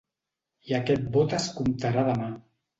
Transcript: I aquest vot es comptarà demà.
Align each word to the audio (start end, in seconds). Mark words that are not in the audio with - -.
I 0.69 0.73
aquest 0.77 1.05
vot 1.19 1.37
es 1.41 1.47
comptarà 1.61 2.09
demà. 2.13 2.35